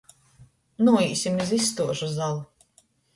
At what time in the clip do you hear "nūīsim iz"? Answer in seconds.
0.87-1.51